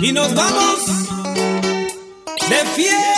[0.00, 0.86] y nos vamos
[2.48, 3.17] de fiesta.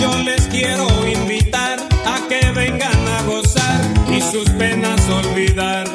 [0.00, 5.86] yo les quiero invitar a que vengan a gozar y sus penas olvidar.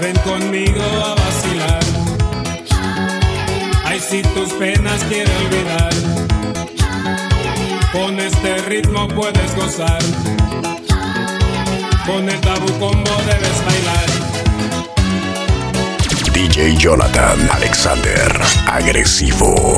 [0.00, 1.84] Ven conmigo a vacilar.
[3.84, 5.92] Ay, si tus penas quiero olvidar.
[7.92, 10.02] Con este ritmo puedes gozar.
[12.06, 14.27] Con el tabu combo debes bailar.
[16.38, 18.30] DJ Jonathan Alexander,
[18.68, 19.74] agresivo.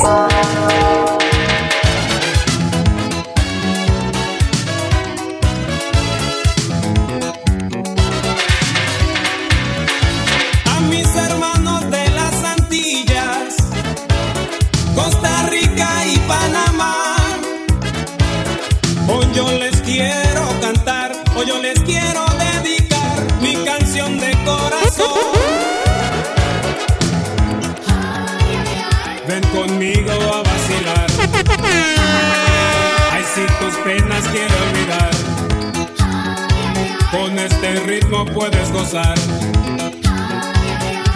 [37.45, 39.15] este ritmo puedes gozar.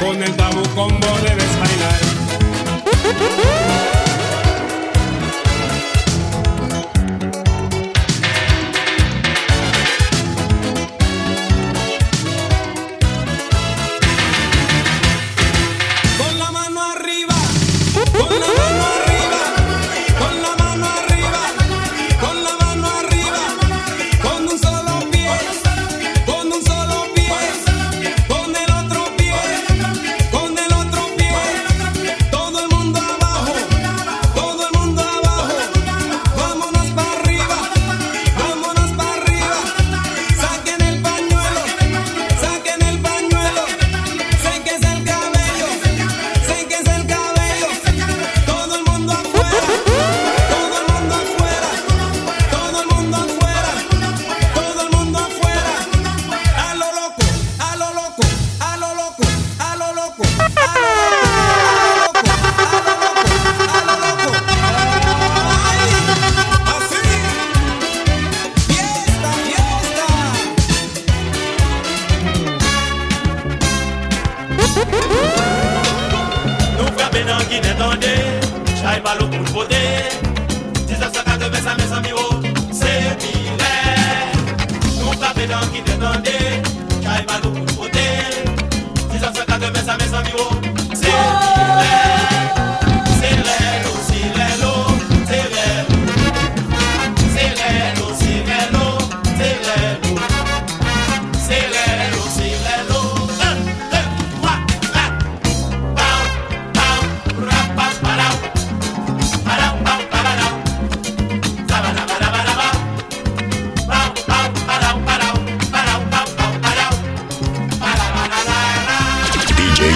[0.00, 2.00] Con el tabu combo debes bailar.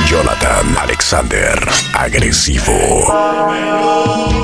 [0.08, 1.60] Jonathan Alexander,
[1.92, 4.37] agresivo.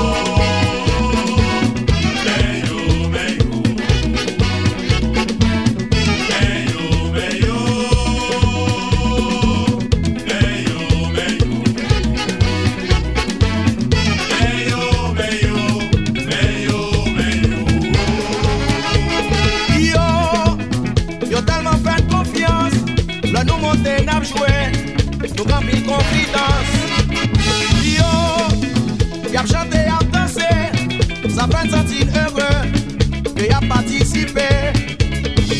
[31.45, 34.73] La panne sentil heureux Que y'a participé.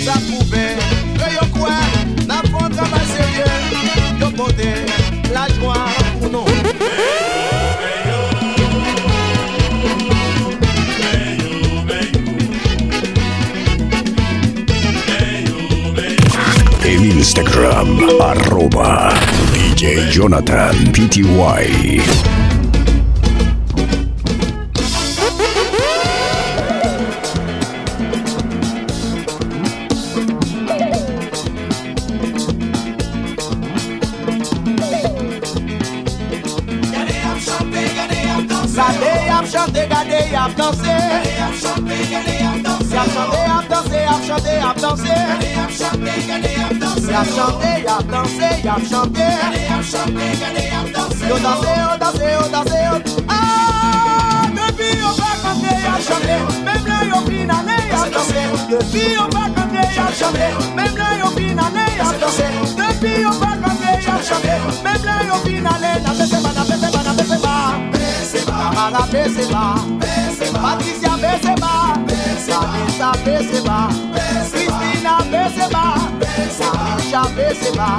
[0.04, 0.78] Sa pouvait.
[1.14, 1.70] Que y'a quoi?
[2.28, 4.20] N'a pas travail sérieux.
[4.20, 4.70] Y'a côté
[5.32, 5.86] La joie
[6.24, 6.46] ou non
[17.20, 19.14] Instagram, arroba
[19.54, 22.02] DJ Jonathan PTY.
[40.46, 45.14] ap danse Gade ap chante, gade ap danse Gade ap chante, ap chante, ap danse
[45.30, 49.56] Gade ap chante, gade ap danse Gade ap chante, ap
[50.80, 52.80] ap danse Yo danse, yo danse, yo danse,
[53.28, 59.04] Ah, depi yo pa kante, ap chante Mem la yo fin ane, ap danse Depi
[59.16, 62.48] yo pa kante, ap chante Mem la yo fin ane, ap danse
[62.78, 64.56] Depi yo pa kante, ap chante
[64.86, 67.95] Mem la yo fin ane, na pepe ba, na pepe ba, na pepe ba
[68.66, 69.76] Tamara Beceba,
[70.60, 71.94] Patricia Beceba,
[72.48, 73.78] Vanessa Beceba,
[74.50, 75.86] Cristina Beceba,
[76.50, 77.90] Samisha Beceba,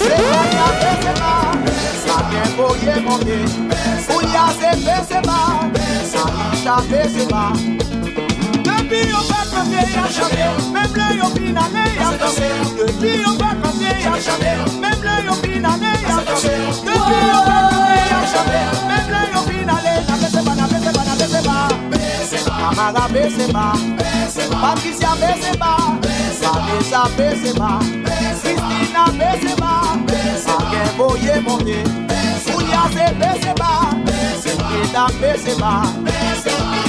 [0.00, 0.68] Sebania
[2.56, 2.94] Boye
[6.08, 6.76] Samisha
[8.64, 12.32] Depuis on va même au à.
[12.78, 13.78] Depuis on va comme
[14.80, 15.34] même au
[15.64, 15.70] à.
[16.86, 17.87] Depuis va
[22.68, 23.72] Amada Bezeba,
[24.60, 25.76] Patricia Bezeba,
[26.42, 27.78] Vanessa Bezeba,
[28.42, 29.72] Cristina Bezeba,
[30.46, 31.82] Ague Boye Moye,
[32.44, 32.82] Julia
[33.18, 33.70] Bezeba,
[34.42, 36.87] Zeda Bezeba, Bezeba.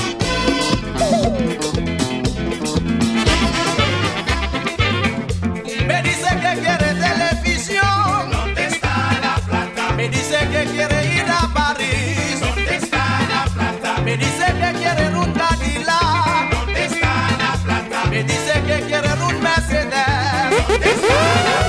[21.10, 21.69] Música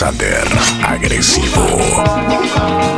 [0.00, 0.46] Alexander,
[0.86, 2.97] agresivo.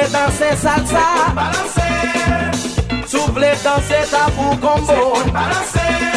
[0.00, 6.09] vle danse salsa Balanse Sou vle danse tabou kombo Balanse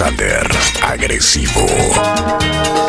[0.00, 0.48] Alexander,
[0.82, 2.79] agresivo.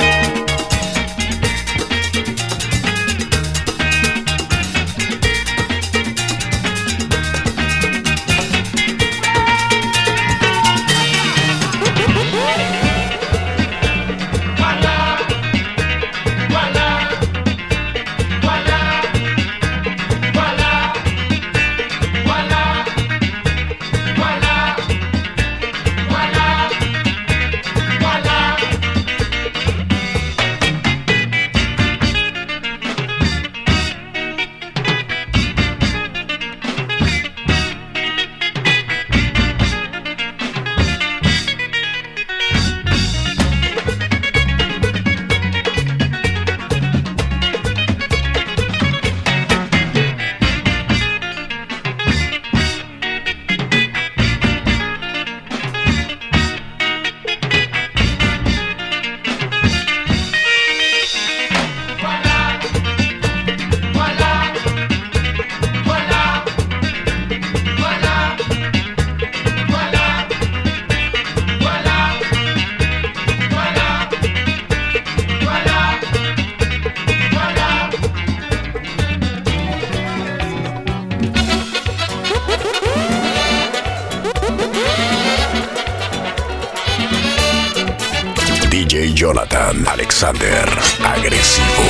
[88.81, 90.65] DJ Jonathan Alexander,
[91.03, 91.85] agresivo.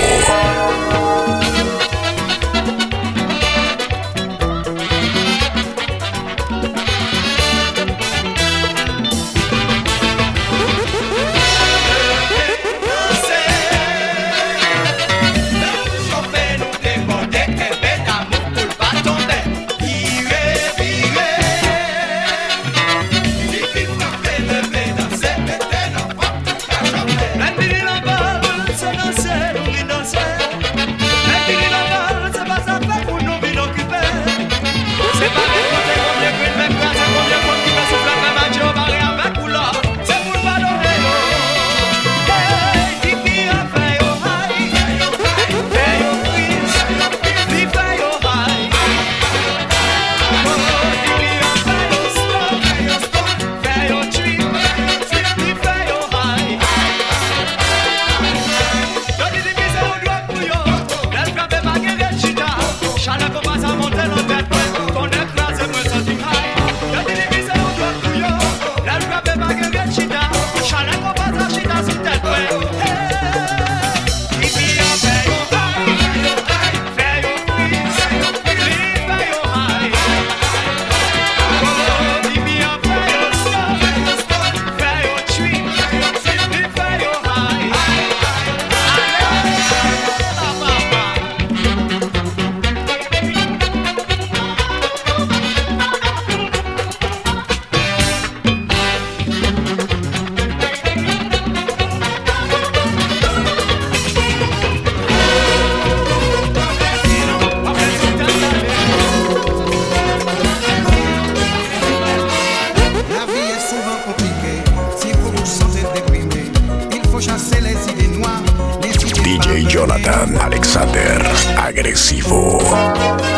[121.82, 123.31] agresivo.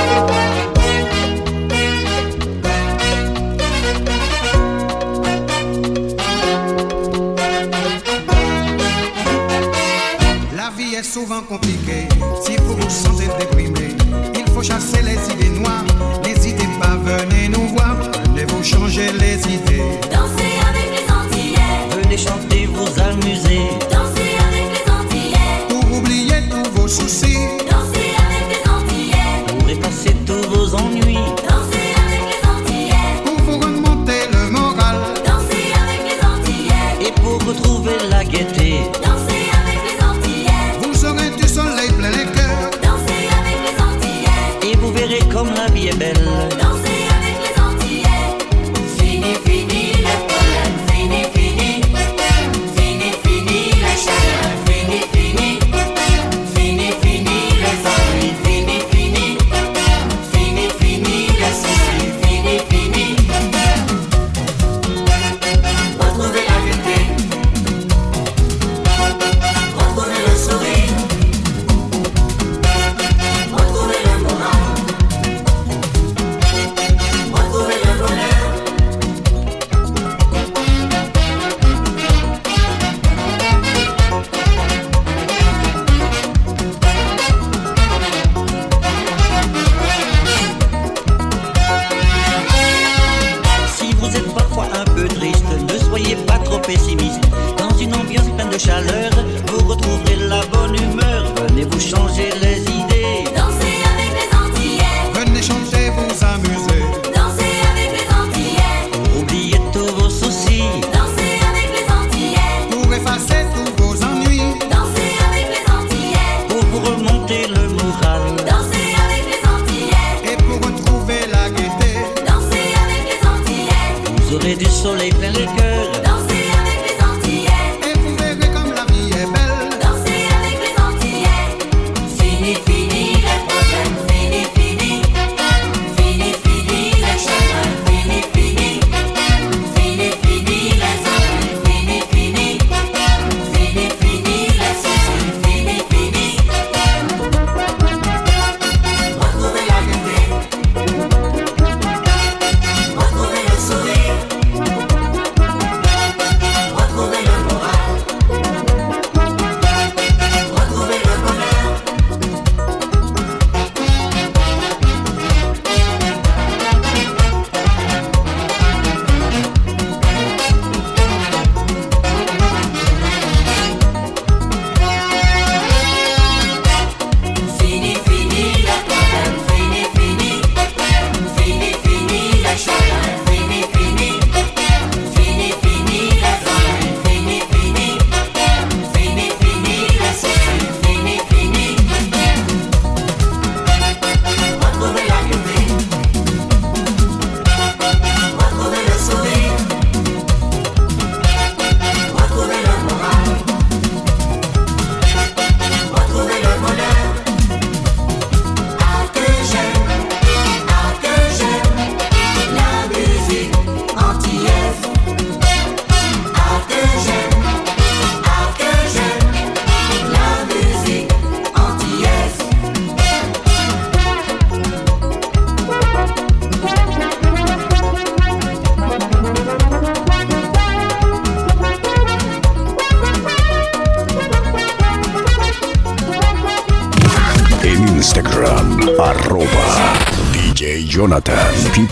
[99.10, 99.43] terre.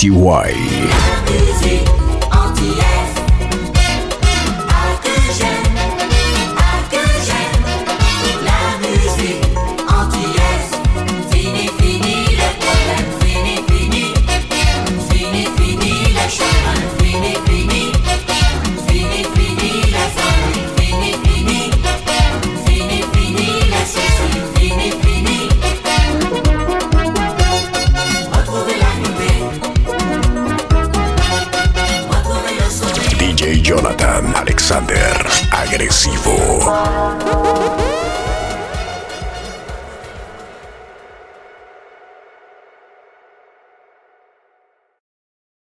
[0.09, 0.90] Why?